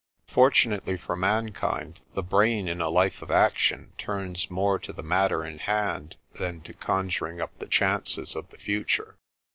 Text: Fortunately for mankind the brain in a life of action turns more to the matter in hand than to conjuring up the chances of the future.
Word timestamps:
Fortunately 0.29 0.97
for 0.97 1.15
mankind 1.15 1.99
the 2.15 2.23
brain 2.23 2.67
in 2.67 2.81
a 2.81 2.89
life 2.89 3.21
of 3.21 3.29
action 3.29 3.93
turns 3.99 4.49
more 4.49 4.79
to 4.79 4.91
the 4.91 5.03
matter 5.03 5.45
in 5.45 5.59
hand 5.59 6.15
than 6.39 6.61
to 6.61 6.73
conjuring 6.73 7.39
up 7.39 7.51
the 7.59 7.67
chances 7.67 8.35
of 8.35 8.49
the 8.49 8.57
future. 8.57 9.19